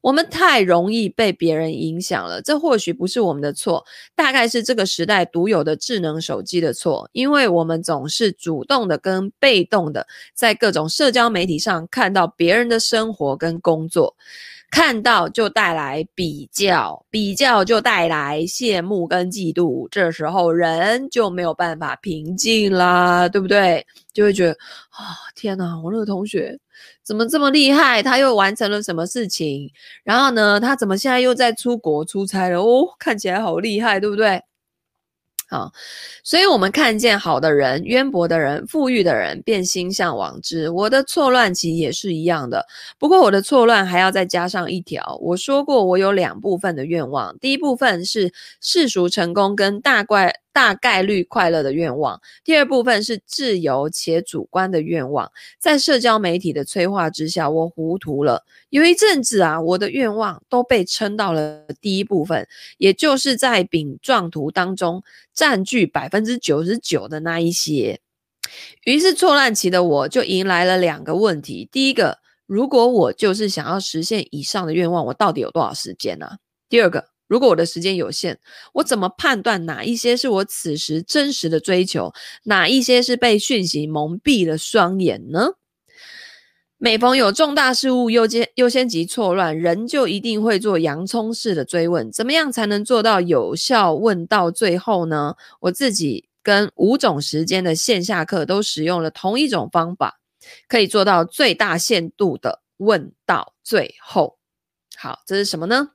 [0.02, 14.16] 我们太容易被别人影响了，这或许不是我们的错，大概是这个时代独有的智能手机的错，因为我们总是主动的跟被动的，在各种社交媒体上看到别人的生活跟工作。
[14.72, 23.86] 看到就带来比较，比较就带来羡慕跟嫉妒，这时候人就没有办法平静啦，对不对？
[24.14, 24.52] 就会觉得
[24.92, 26.58] 啊、天呐，我那个同学
[27.04, 28.04] 怎么这么厉害？
[28.04, 29.72] 他又完成了什么事情？
[30.04, 32.60] 然后呢，他怎么现在又在出国出差了？
[32.62, 34.42] 哦，看起来好厉害，对不对？
[35.50, 35.72] 啊，
[36.24, 40.70] 所以我们看见好的人、渊博的人、富裕的人，便心向往之。
[40.70, 42.66] 我的错乱期也是一样的，
[42.98, 45.18] 不过我的错乱还要再加上一条。
[45.22, 48.32] 我说过，我有两部分的愿望，第一部分是
[48.62, 50.40] 世俗成功跟大怪。
[50.52, 52.20] 大概率快乐的愿望。
[52.44, 55.32] 第二部分是自由且主观的愿望。
[55.60, 58.44] 在社交媒体的催化之下，我糊涂了。
[58.70, 68.00] 有一阵子啊，我的愿望都被撑到了第一部分，也就是在饼状图当中占据百分之九十九的那一些。
[68.86, 76.38] 于是错乱期的我就迎来了两个问题：第一个，如果我就是想要实现以上的愿望，我到底有多少时间呢、啊？
[76.68, 77.06] 第二个。
[77.30, 78.40] 如果我的时间有限，
[78.74, 82.12] 我怎么判断哪一些是我此时真实的追求，
[82.44, 85.52] 哪一些是被讯息蒙蔽了双眼呢？
[86.82, 95.36] 每逢有重大事务优先优先级错乱，人就一定会做洋葱式的追问：怎么样才能做到有效问到最后呢？
[95.60, 100.20] 我自己跟五种时间的线下课都使用了同一种方法，
[100.68, 104.40] 可以做到最大限度的问到最后。
[104.96, 105.90] 好，这是什么呢？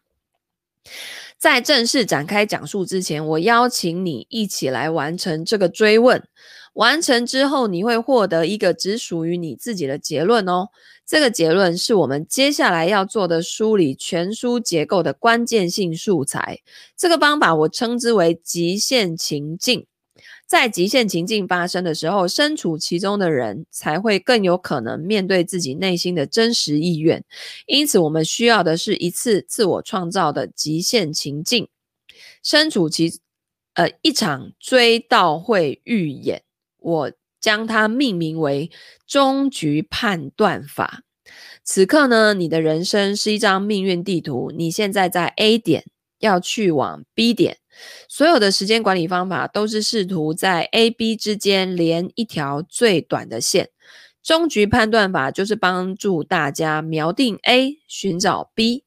[1.39, 6.23] 在正式展开讲述之前，我邀请你一起来完成这个追问。
[6.75, 10.69] 完成之后，你会获得一个只属于你自己的结论哦。
[11.07, 16.61] 这个结论是我们接下来要做的梳理全书结构的关键性素材。
[16.97, 19.87] 这个方法我称之为极限情境。
[20.47, 27.25] 在极限情境发生的时候，身处其中的人才会更有可能面对自己内心的真实意愿。
[27.67, 31.69] 因此，我们需要的是一次自我创造的极限情境，
[32.43, 33.21] 身处其
[33.75, 36.43] 呃一场追悼会预演。
[36.79, 38.71] 我将它命名为
[39.07, 41.03] 终局判断法。
[41.65, 45.85] 此刻呢，你的人生是一张命运地图，你现在在 A 点，
[46.19, 47.57] 要去往 B 点。
[48.09, 53.71] 所有的时间管理方法都是试图在 A、B 之间连一条最短的线。
[54.23, 58.85] 终局判断法就是帮助大家瞄定 A，寻找 B，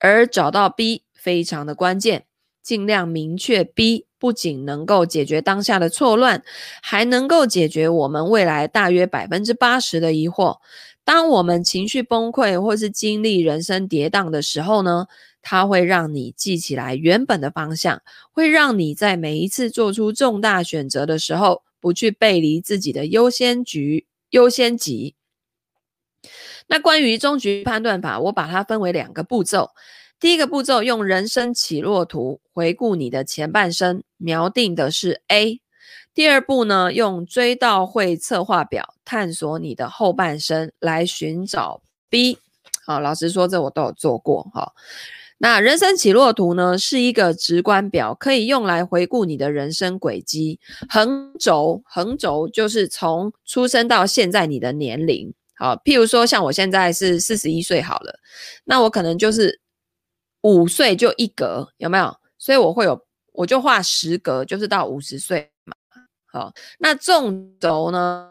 [0.00, 2.24] 而找到 B 非常的关键。
[2.60, 6.42] 尽量明确 B，不仅能够解决当下的错乱，
[6.82, 10.58] 还能够解决我们未来大约百分之八十的疑惑。
[11.04, 15.06] 当我们情绪崩溃或是经历人生跌宕的时候呢，
[15.46, 18.00] 它会让你记起来原本的方向，
[18.32, 25.14] 会让你在每一次做出重大选择的时候，不去背离自己的优先局、优先级。
[26.66, 29.72] 那关于终局判断法，我把它分为两个步骤。
[30.18, 35.60] 第一个步骤用人生起落图回顾你的前半生，瞄定的是 A。
[36.14, 42.38] 第二步呢，用追悼会策划表探索你的后半生，来寻找 B。
[42.86, 44.42] 好，老实说，这我都有做过。
[44.54, 44.72] 哈，
[45.44, 50.58] 那人生起落图呢，是一个直观表，可以用来回顾你的人生轨迹。
[50.88, 55.34] 横轴，横轴就是从出生到现在你的年龄。
[55.54, 58.18] 好，譬如说，像我现在是四十一岁，好了，
[58.64, 59.60] 那我可能就是
[60.40, 62.16] 五岁就一格，有没有？
[62.38, 62.98] 所以我会有，
[63.34, 65.76] 我就画十格，就是到五十岁嘛。
[66.24, 68.30] 好，那纵轴呢，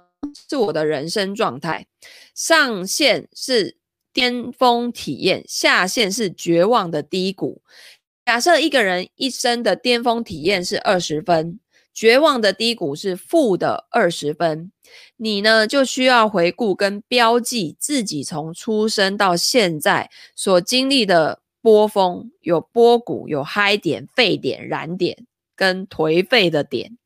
[0.50, 1.86] 是我的人生状态，
[2.34, 3.78] 上限是
[4.14, 7.62] 巅峰体验，下限是绝望的低谷。
[8.26, 11.60] 假设一个人一生的巅峰体验是二十分，
[11.94, 14.72] 绝望的低谷是负的二十分，
[15.18, 26.98] 你呢就需要回顾跟标记自己从出生到现在所经历的波峰，有波谷，有嗨点、沸点、燃点跟颓废的点。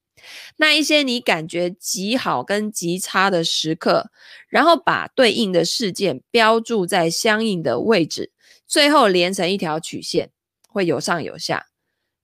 [0.57, 4.11] 那一些你感觉极好跟极差的时刻，
[4.49, 8.31] 然后把对应的事件标注在相应的位置，
[8.67, 10.31] 最后连成一条曲线，
[10.69, 11.67] 会有上有下。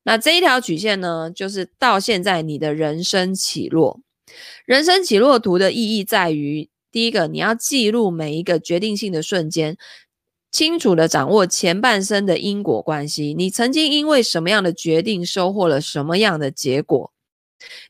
[0.04, 4.02] 那这一条曲线呢，就是到现在你的人生起落。
[4.66, 9.78] 人生起落图的意义在于，第一个，你要记录每一个决定性的瞬间，
[10.52, 13.34] 清楚地掌握前半生的因果关系。
[13.34, 17.13] 你曾经因为什么样的决定，收获了什么样的结果？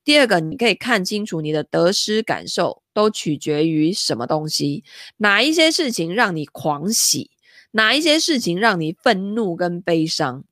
[0.03, 4.83] 第二个，你可以看清楚你的得失感受都取决于什么东西，
[5.17, 7.31] 哪一些事情让你狂喜，
[7.71, 10.43] 哪一些事情让你愤怒跟悲伤。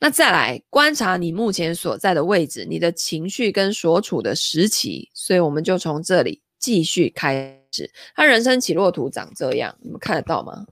[0.00, 5.10] 那再来观察你目前所在的位置，你的情绪跟所处的时期。
[5.14, 7.90] 所以我们就从这里继续开始。
[8.16, 10.66] 他人生起落图长这样，你们看得到吗？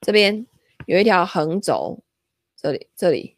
[0.00, 0.46] 这边
[0.86, 2.02] 有一条横轴，
[2.56, 3.36] 这里这里，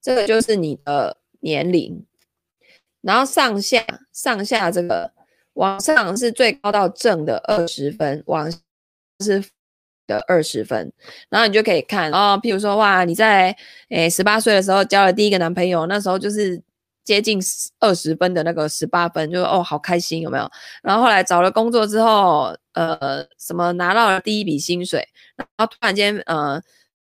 [0.00, 1.21] 这个就是你的。
[1.42, 2.04] 年龄，
[3.02, 5.12] 然后上下上下这个
[5.52, 8.50] 往上是最高到正的二十分，往
[9.20, 9.44] 是
[10.06, 10.92] 的二十分，
[11.28, 13.56] 然后你就可以看哦，譬如说哇，你在
[13.90, 16.60] 诶十八岁的时候交了第一个男朋友，那时候就是
[17.04, 17.40] 接近
[17.80, 20.50] 二十分的那个十八分，就哦好开心有没有？
[20.82, 26.60] 然后后来找了工作之后，呃，什么拿到了第一笔薪水，然后突然间呃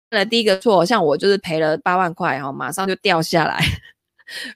[0.09, 3.59] 犯了第一个错，像我就是赔了八万块，然后马上就掉下来。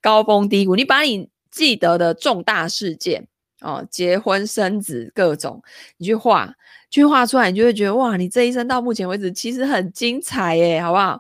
[0.02, 3.28] 高峰低谷，你把你记得的重大事件
[3.62, 5.62] 哦，结婚生子各种，
[5.98, 6.54] 你去画，
[6.90, 11.20] 去画出来，你就会觉得哇，你这一生到目前为止其实很精彩耶，好不好？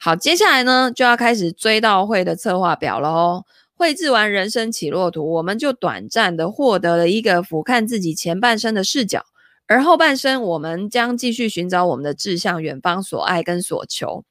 [0.00, 3.44] 好，接下来呢就要开始追悼会的策划表了哦。
[3.74, 9.24] 绘制完人生起落图，我们就短暂的获得了一个俯瞰自己前半生的视角。
[9.68, 14.24] 而后半生，我们将继续寻找我们的志向、远方所爱跟所求。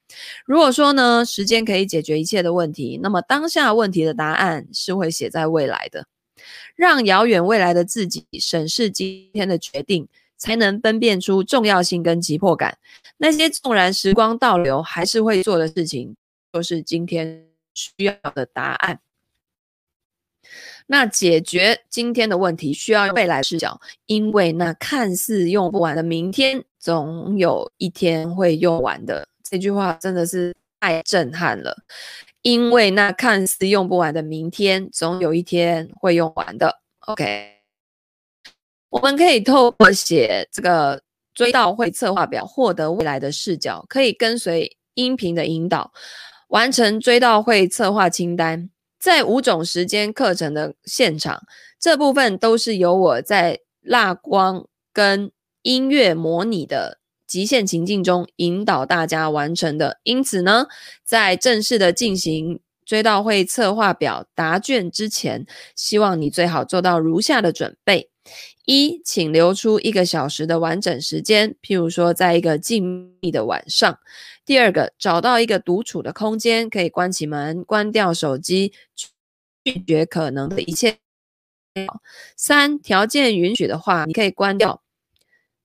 [0.45, 6.06] 如果说呢，时间可以解决一切的问题，那么当下问题的答案是会写在未来的。
[6.76, 12.78] 让遥远未来的自己审视今天的决定，才能分辨出重要性跟急迫感。
[13.17, 16.15] 那些纵然时光倒流，还是会做的事情，
[16.54, 19.00] 就是今天需要的答案。
[20.88, 29.28] 那解决今天的问题需要用未来视角，因为那看似用不完的明天，总有一天会用完的。
[29.43, 31.76] 这句话真的是太震撼了，
[32.41, 36.80] 因为那看似用不完的明天，总有一天会用完的。
[37.00, 37.52] OK，
[38.89, 41.02] 我们可以透过写这个
[41.34, 45.91] 追悼会策划表，获得未来的视角，可以跟随音频的引导，
[46.47, 48.69] 完成追悼会策划清单。
[48.99, 51.43] 在五种时间课程的现场，
[51.79, 55.31] 这部分都是由我在蜡光跟
[55.62, 59.99] 音乐模拟的极限情境中引导大家完成的。
[60.03, 60.67] 因此呢，
[61.03, 68.10] 在正式的进行追悼会策划表答卷之前，希望你最好做到如下的准备：
[68.67, 73.97] 一，请留出一个小时的完整时间，譬如说在一个静谧的晚上。
[74.45, 78.74] 第二个，找到一个独处的空间，可以关起门，关掉手机，
[79.63, 80.97] 拒绝可能的一切。
[82.36, 84.84] 三，条件允许的话，你可以关掉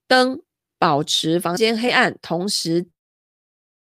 [0.07, 0.41] 灯，
[0.79, 2.87] 保持房间黑暗，同时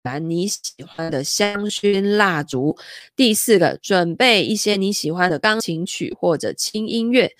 [0.03, 2.77] 燃你喜欢的香薰蜡烛。
[3.15, 7.35] 第四个，准备一些你喜欢的钢琴曲或者轻音乐。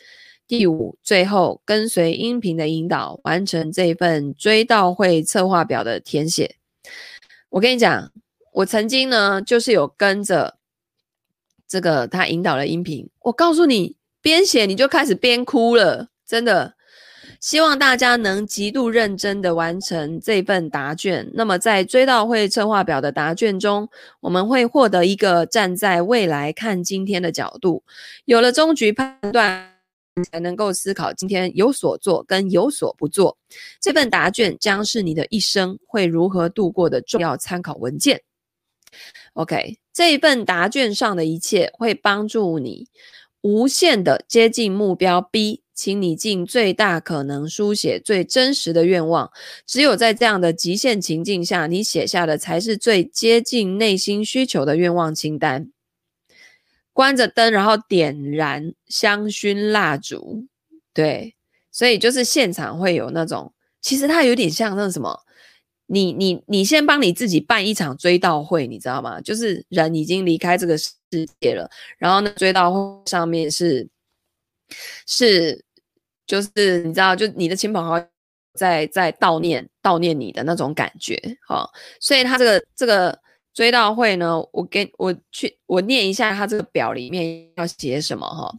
[0.47, 6.55] 第五，最后跟随音频的引导，完成这份追悼会策划表的填写。
[7.49, 8.11] 我跟你讲，
[8.53, 10.55] 我曾经呢，就是有跟着
[11.67, 16.75] 这个他引导的音频，我告诉你，边写你就开始边哭了，真的。
[17.39, 21.29] 希望大家能极度认真的完成这份答卷。
[21.35, 23.87] 那么，在追悼会策划表的答卷中，
[24.21, 27.83] 我们会获得一个站在未来看今天的角度，
[28.25, 29.76] 有了终局判断，
[30.25, 33.37] 才能够思考今天有所做跟有所不做。
[33.81, 38.21] 这份答卷将是你的一生会如何度过的重要参考文件。
[39.33, 42.87] OK，这一份答卷上的一切会帮助你
[43.41, 45.63] 无限的接近目标 B。
[45.77, 49.31] 请你尽最大可能书写最真实的愿望。
[49.67, 55.69] 只有在这样的极限情境下，你写下的才是最接近内心需求的愿望清单。
[56.97, 60.47] 关着灯，然后点燃香薰蜡烛。
[60.95, 61.35] 对，
[61.71, 65.15] 所以就是现场会有那种，其实它有点像那什么，
[65.85, 69.21] 你你你先帮你自己办一场追悼会，你知道吗？
[69.21, 70.91] 就是人已经离开这个世
[71.39, 71.69] 界了，
[71.99, 73.87] 然后呢，追悼会上面是
[75.05, 75.63] 是。
[76.25, 78.05] 就是你知道，就你的亲朋好友
[78.53, 81.15] 在在悼念悼念你的那种感觉，
[81.47, 81.65] 哈，
[82.01, 83.17] 所以他这个这个
[83.57, 88.53] 追悼会呢，我给我去我念一下他这个表里面要写什么哈。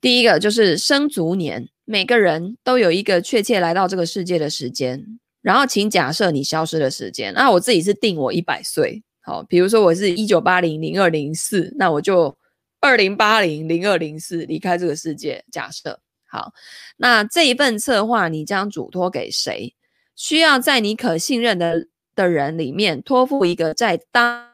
[0.00, 5.04] 第一个就是生卒年，每个人都有一个确切来到这个世界的时间，
[5.42, 12.32] 然后请假设你消失的时间，那我自己是定我一百岁，好，比如说我是一九八零零二零四，那我就
[12.80, 15.98] 二零八零零二零四离开这个世界，假设。
[16.30, 16.52] 好，
[16.98, 19.74] 那这一份策划你将嘱托给谁？
[20.14, 24.46] 需要在你可信任的的人里面托付一个在当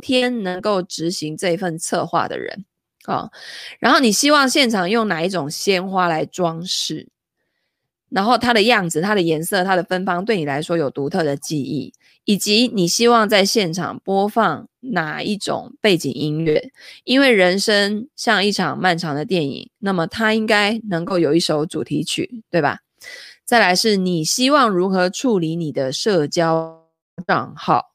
[0.00, 2.64] 天能够执行这份策划的人。
[3.04, 3.30] 好，
[3.78, 7.08] 然后你希望现场用哪一种鲜花来装饰？
[8.08, 11.92] 然后它的样子、它的颜色、它的芬芳对你来说有独特的记忆，
[12.24, 16.70] 以及你希望在现场播放哪一种背景音乐？
[17.02, 22.78] 因为人生像一场漫长的电影，那么它应该能够有一首主题曲，对吧？
[23.44, 26.75] 再来是你希望如何处理你的社交
[27.26, 27.92] 账号？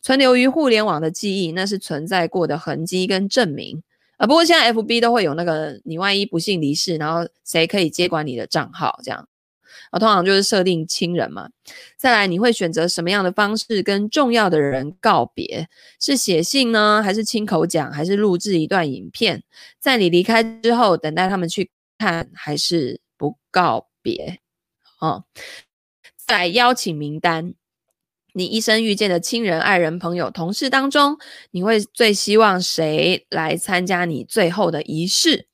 [0.00, 3.82] 存留于互联网的记忆，那是存在过的痕迹跟证明
[4.16, 4.26] 啊。
[4.26, 8.98] 不过现在 FB 都会有那个，你万一不幸离世，然后谁可以接管你的账号？
[9.04, 9.28] 这样。
[9.90, 11.50] 啊，通常就是设定亲人嘛。
[11.96, 15.68] 再来，你会选择什么样的方式跟重要的人告别？
[16.00, 19.44] 是写信呢，还是亲口讲，还是录制一段影片？
[19.78, 24.40] 在你离开之后，等待他们去看，还是不告别？
[24.98, 25.24] 哦，
[26.16, 27.54] 在邀请名单，
[28.32, 31.18] 你一生遇见的亲人、爱人、朋友、同事当中，
[31.50, 35.46] 你会最希望谁来参加你最后的仪式？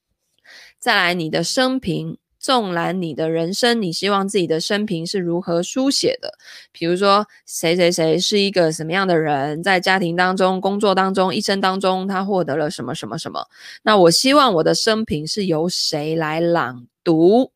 [0.78, 2.18] 再来，你的生平。
[2.40, 6.32] 纵览你的人生，你希望自己的生平是如何书写的？
[6.70, 13.48] 比如说，谁谁谁是一个什么样的人，在家庭当中、工作当中、一生当中，他获得了什么什么什么？
[13.82, 17.50] 那我希望我的生平是由谁来朗读？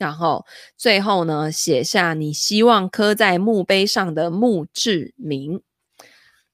[0.00, 0.44] 然后
[0.76, 5.62] 最后呢，写下你希望刻在墓碑上的墓志铭，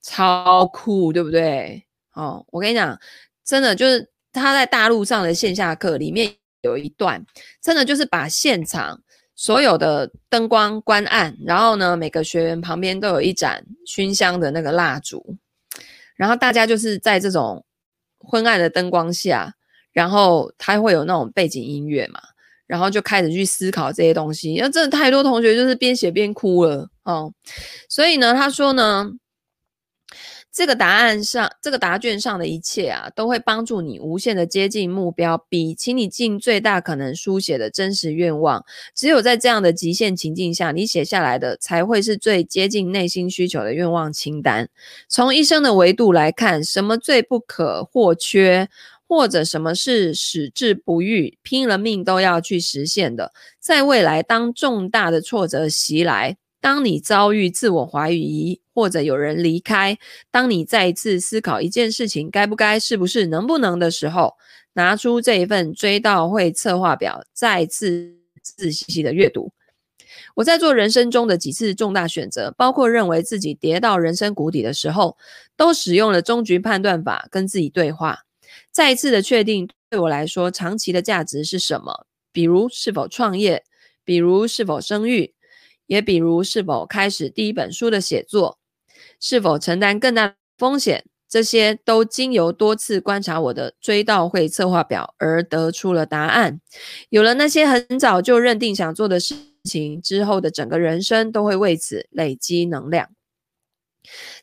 [0.02, 1.86] 超酷，对不对？
[2.12, 3.00] 哦，我跟你讲，
[3.42, 6.34] 真的就是他在大陆上的线下课里面。
[6.62, 7.24] 有一段
[7.62, 9.00] 真的就是把现场
[9.36, 15.36] 所有的灯光关暗，然后呢，每个学员旁边都有一盏熏香的那个蜡烛，
[16.16, 17.64] 然后大家就是在这种
[18.18, 19.54] 昏暗的灯光下，
[19.92, 22.20] 然后他会有那种背景音乐嘛，
[22.66, 24.52] 然后就开始去思考这些东西。
[24.52, 27.32] 因为真的太多同学就是边写边哭了哦，
[27.88, 29.12] 所以呢，他说呢。
[30.52, 35.74] 这个答案上，这个答卷上的一切啊，都会帮助你无限的接近目标 B。
[35.74, 38.64] 请你尽最大可能书写的真实愿望。
[38.94, 44.66] 只有在这样的极限情境下，你写下来的才会是最接近内心需求的愿望清单。
[45.10, 48.70] 从一生的维度来看，什么最不可或缺，
[49.08, 53.32] 或者什么是矢志不渝、拼了命都要去实现的？
[53.60, 59.96] 在未来，当重大的挫折袭来，当你遭遇自我怀疑，或者有人离开，
[60.30, 64.34] 当你再一次思考一件事情该不该、是不是、能不能的时候，
[64.72, 69.52] 拿出这一份追悼会策划表，再次仔细的阅读。
[70.34, 75.16] 我在做人生中的几次重大选择，包括认为自己跌到人生谷底的时候，
[75.56, 78.25] 都使用了终局判断法跟自己对话，
[78.76, 83.64] 再次的确定对我来说长期的价值是什么，比如是否创业，
[84.04, 85.32] 比如是否生育。
[85.86, 88.58] 也比如是否开始第一本书的写作，
[89.18, 96.60] 是否承担更大风险，这些都经由多次观察我的追悼会策划表而得出了答案。
[97.08, 103.15] 有了那些很早就认定想做的事情之后的整个人生都会为此累积能量。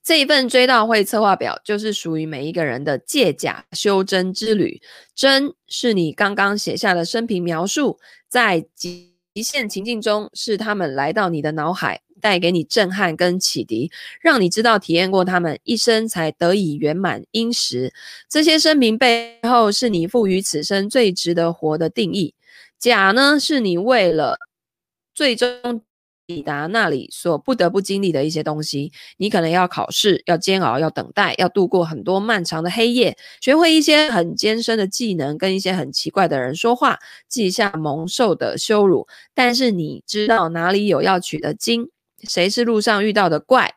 [0.04, 4.82] 这一份追悼会策划表就是属于每一个人的借假修真之旅。
[5.16, 12.02] 真是你刚刚写下的生平描述，在极限情境中，是他们来到你的脑海。
[12.22, 13.92] 带给你震撼跟启迪，
[14.22, 17.94] 让你知道体验过他们一生才得以圆满因实。
[18.30, 22.34] 这些生平背后是你赋予此生最值得活的定义。
[22.80, 24.38] 假呢，是你为了
[25.14, 25.82] 最终
[26.26, 28.92] 抵达那里所不得不经历的一些东西。
[29.18, 39.08] 你可能要考试，要煎熬，要等待，要度过很多漫长的黑夜，学会一些很艰深的技能，跟一些很奇怪的人说话，记下蒙受的羞辱。
[39.34, 41.90] 但是你知道哪里有要取的经。
[42.28, 43.76] 谁是路上遇到的怪，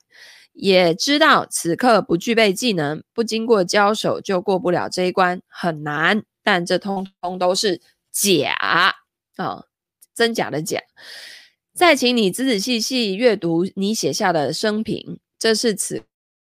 [0.53, 6.23] 也知道此刻不具备技能，不经过交手就过不了这一关，很难。
[6.45, 7.81] 但这通通都是
[8.13, 9.65] 假啊、
[10.15, 10.79] 真假的假。
[11.77, 16.03] 再请你仔仔细细阅读你写下的生平，这是此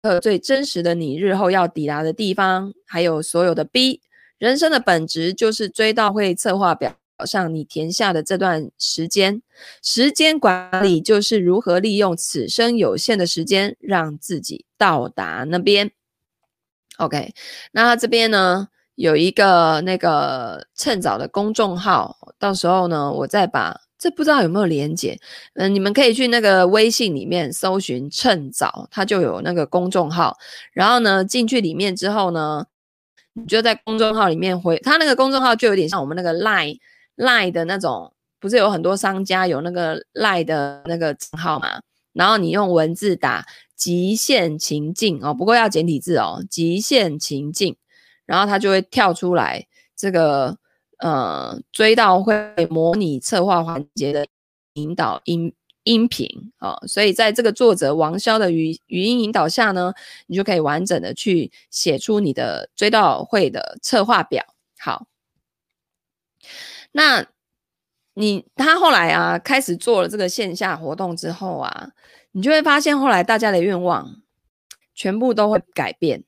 [0.01, 4.01] 刻最真实的你，日后要抵达的地方，还有所有的 B。
[4.37, 6.95] 人生的本质就是追悼会策划表。
[7.25, 9.41] 上你填下的这段时间，
[9.83, 15.91] 时间管理就是如何利用此生有限的时间，让自己到达那边。
[16.95, 17.33] OK，
[17.73, 25.19] 那这边呢有一个那个趁早的公众号，到时候呢我再把这不知道有没有连结，
[25.53, 30.37] 嗯、你们可以去那个微信里面搜寻趁早，它就有那个公众号，
[30.73, 32.65] 然后呢进去里面之后呢，
[33.33, 36.79] 你就在公众号里面回，它那个公众号就有点像我们那个 lie。
[37.19, 41.81] lie 的那种，不是有很多商家有那个 lie 的那个账号嘛？
[42.13, 43.45] 然后你用文字打
[43.75, 47.75] “极限情境”哦，不过要简体字哦，“极限情境”，
[48.25, 50.57] 然后它就会跳出来这个
[50.99, 52.33] 呃追悼会
[52.67, 54.25] 模拟策划环节的
[54.73, 56.81] 引导音音频哦。
[56.87, 59.93] 所以在这个作者王潇的语语音引导下呢，
[60.27, 64.45] 你就可以完整的去写出你的追悼会的策划表。
[64.77, 65.07] 好。
[66.91, 67.27] 那
[68.15, 71.91] 你他后来啊，开始做了这个线下活动之后啊，
[72.31, 74.21] 你就会发现后来大家的愿望
[74.95, 76.23] 全部都会改变。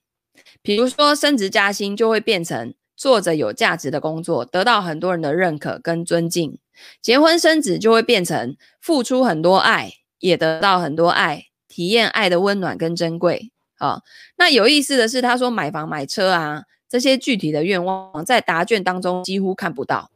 [0.62, 6.60] 比如说升职加薪就会变成做着有价值的工作，得到很多人的认可跟尊敬；
[7.02, 13.52] 结婚生子就会变成付出很多爱，也得到很多爱，体验爱的温暖跟珍贵。
[13.80, 14.04] 啊，
[14.38, 20.12] 那有意思的是，他说买房买车啊，这些具体的愿望在答卷当中几乎看不到。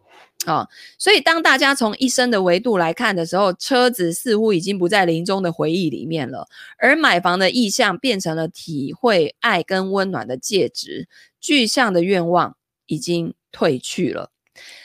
[0.45, 0.67] 啊，
[0.99, 11.07] 所以当大家从一生的维度来看的时候，车子似乎已经不在临终的回忆里面了，而买房的意向变成了体会爱跟温暖的介质，
[11.41, 12.55] 具象的愿望
[12.87, 14.31] 已经退去了。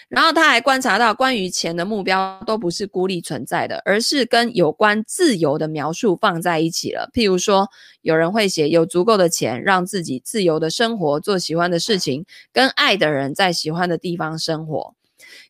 [0.08, 7.08] 然后他还观察到，关于钱的目标都不是孤立存在的，而是跟有关自由的描述放在一起了。
[7.14, 7.68] 譬如说，
[8.02, 14.96] 有人会写有足够的钱，让自己自由的生活，做喜欢的事情，跟爱的人在喜欢的地方生活。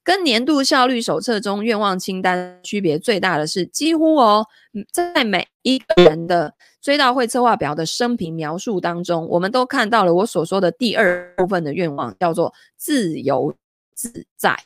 [0.02, 4.46] 跟年度效率手册中愿望清单区别最大的是，几乎哦，
[4.92, 13.54] 在每一个人的追悼会策划表的生平描述当中，我们都看到了我所说的第二部分的愿望，叫做自由
[13.94, 14.64] 自在，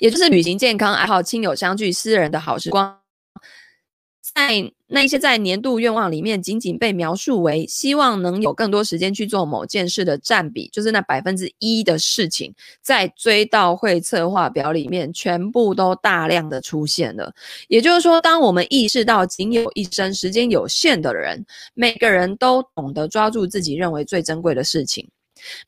[0.00, 3.01] 也就是旅行、健康、爱好、亲友相聚、私人的好时光。
[4.34, 17.32] 在那些在年度愿望里面，仅仅被描述为希望能有更多时间去做某件事的占比，就是那百分之一的事情，在追悼会策划表里面全部都大量的出现了。
[17.68, 25.06] 也就是说，当我们意识到仅有一生、时间有限的人，每个人都懂得抓住自己认为最珍贵的事情。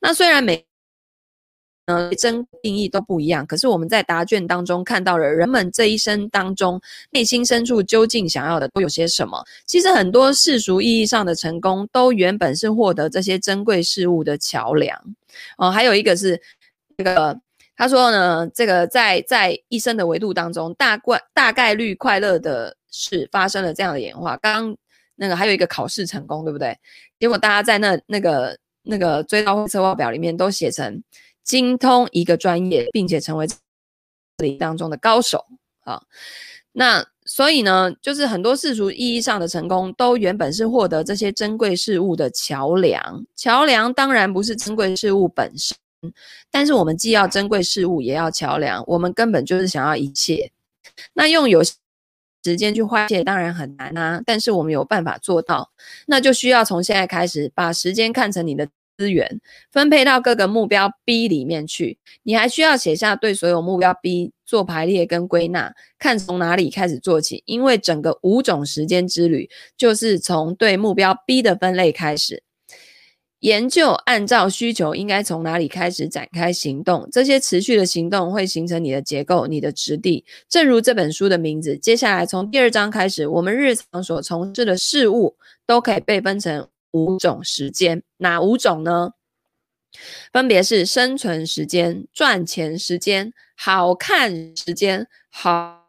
[0.00, 0.64] 那虽然每
[1.86, 3.46] 呃，真定义都不一样。
[3.46, 6.80] 可是我们在答卷当中看到了人们这一生当中
[7.10, 9.44] 内心深处究竟想要的都有些什么。
[9.66, 14.98] 其实很多世俗意义上的成功，都原本是获得这些珍贵事物的桥梁。
[15.58, 16.40] 哦，还有一个是
[16.96, 17.38] 这个，
[17.76, 24.38] 他说呢，这个在在一生的维度当中，大概大概率快乐的事发生了这样的演化。
[24.38, 24.76] 刚刚
[25.16, 26.74] 那个还有一个考试成功，对不对？
[27.20, 31.02] 结果大家在那那个那个追悼会策划表里面都写成。
[31.44, 33.54] 精通一个专业，并且成为这
[34.38, 35.44] 里当中的高手
[35.84, 36.02] 啊。
[36.72, 43.24] 那所以呢，就是很多世俗意义上的成功，都原本是获得这些珍贵事物的桥梁。
[43.36, 45.76] 桥梁当然不是珍贵事物本身，
[46.50, 48.82] 但是我们既要珍贵事物，也要桥梁。
[48.86, 50.50] 我们根本就是想要一切。
[51.12, 55.70] 那用有时间去花费当然很难啊，但是我们有办法做到，
[56.06, 59.40] 那就需要从现在开始把时间看成你的资源，
[59.70, 61.98] 分配到各个目标 B 里面去。
[62.22, 72.42] 你还需要写下对所有目标 B 做排列跟归纳，看从哪里开始做起，因为整个五种时间之旅就是从对目标 B 的分类开始。
[73.40, 80.24] 研究按照需求应该从哪里开始展开行动，这些持续的行动会形成你的结构、你的质地。
[80.48, 85.36] 正如这本书的名字，接下来从第二章开始，我们日常所从事的事物
[85.66, 89.10] 都可以被分成五种时间，哪五种呢？
[90.32, 95.82] 分别是生存时间、赚钱时间、好看时间、好。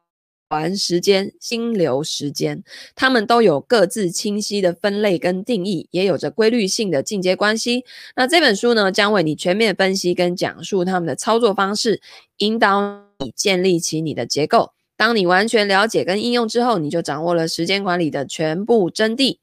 [0.49, 7.83] 玩时间、心流时间，它们都有各自清晰的分类跟定义，也有着规律性的进阶关系。
[8.15, 11.99] 那这本书呢，将为你全面分析跟讲述他们的操作方式，
[12.37, 14.73] 引导你建立起你的结构。
[14.97, 19.37] 当你完全了解跟应用之后，你就掌握了时间管理的全部真谛。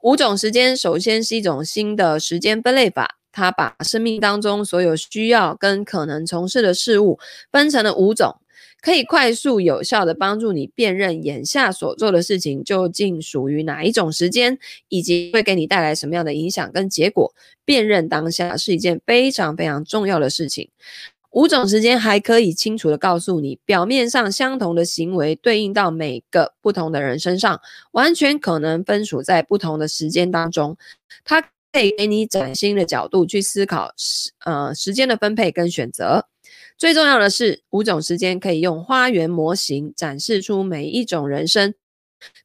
[0.00, 7.18] 五种时间，首先是一种新的时间分类法，它把生命当中所有需要跟可能从事的事物
[7.52, 8.36] 分成了五种。
[8.80, 14.58] 可以快速有效地帮助你辨认眼下所做的事情究竟属于哪一种时间，
[14.90, 17.34] 以及会给你带来什么样的影响跟结果。
[17.64, 20.68] 辨认当下是一件非常非常重要的事情。
[21.34, 27.60] 五种时间还可以清楚地告诉你，表面上相同的行为对应到每个不同的人身上，
[27.90, 30.76] 完全可能分属在不同的时间当中。
[31.24, 36.26] 它可以给你崭新的角度去思考时呃时间的分配跟选择。
[36.78, 41.74] 最重要的是，五种时间可以用花园模型展示出每一种人生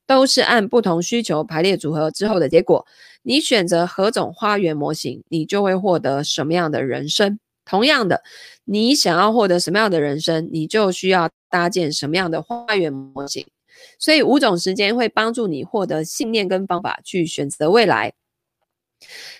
[0.07, 2.87] 都是按不同需求排列组合之后的结果。
[3.21, 7.39] 你选择何种花园模型，你就会获得什么样的人生。
[7.69, 8.23] 同样的，
[8.65, 13.45] 你想要获得什么样的人生，你就需要搭建什么样的花园模型。
[13.99, 18.13] 所以，五种时间会帮助你获得信念跟方法去选择未来。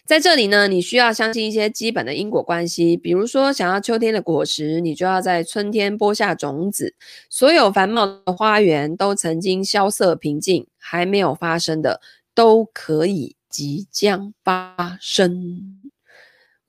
[0.05, 6.95] 在这里呢，你需要相信一些基本的因果关系，比如说，想要秋天的果实，你就要在春天播下种子。
[7.29, 11.99] 所有繁茂的花园都曾经萧瑟平静，还没有发生的，
[12.33, 15.78] 都可以即将发生。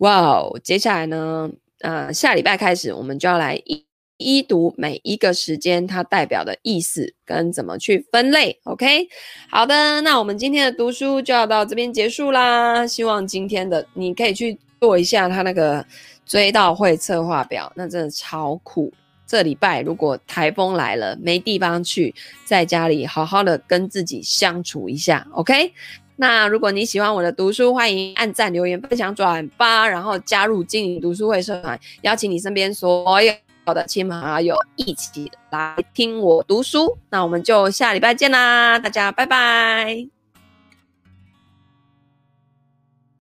[0.00, 0.60] 哇哦！
[0.62, 1.48] 接下来呢，
[1.80, 3.86] 呃，下礼拜开始，我们就要来一。
[4.22, 9.08] 一读每一个时间它代表的意思跟怎么去分类，OK？
[9.48, 12.86] 好的，那我们今天的读书就要到这边结束啦。
[12.86, 15.82] 希望今天的你可以去做一下他那个
[16.26, 18.92] 追悼会策划表，那真的超酷。
[19.26, 25.72] 这礼拜如果台风来了没地方去，在家里好好的跟自己相处一下，OK？
[26.20, 33.32] 那如果你喜欢我的读书，欢迎按赞、留言、分享、转发，然后加入精灵读书会社团，邀请你身边所有。
[33.72, 40.19] 的，亲朋好友一起来听我读书，那我们就下礼拜见啦，大家拜拜。